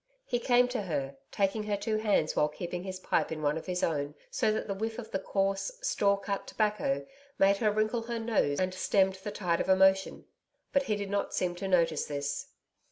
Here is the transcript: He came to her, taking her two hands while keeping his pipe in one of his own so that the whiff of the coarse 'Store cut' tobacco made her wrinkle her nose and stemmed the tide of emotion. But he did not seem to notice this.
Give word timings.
He 0.25 0.39
came 0.39 0.67
to 0.69 0.81
her, 0.81 1.15
taking 1.31 1.61
her 1.65 1.77
two 1.77 1.97
hands 1.97 2.35
while 2.35 2.49
keeping 2.49 2.81
his 2.83 2.99
pipe 2.99 3.31
in 3.31 3.43
one 3.43 3.55
of 3.55 3.67
his 3.67 3.83
own 3.83 4.15
so 4.31 4.51
that 4.51 4.65
the 4.65 4.73
whiff 4.73 4.97
of 4.97 5.11
the 5.11 5.19
coarse 5.19 5.71
'Store 5.83 6.19
cut' 6.19 6.47
tobacco 6.47 7.05
made 7.37 7.57
her 7.57 7.69
wrinkle 7.69 8.01
her 8.01 8.17
nose 8.17 8.59
and 8.59 8.73
stemmed 8.73 9.19
the 9.23 9.29
tide 9.29 9.61
of 9.61 9.69
emotion. 9.69 10.25
But 10.73 10.81
he 10.89 10.95
did 10.95 11.11
not 11.11 11.35
seem 11.35 11.53
to 11.53 11.67
notice 11.67 12.05
this. 12.05 12.47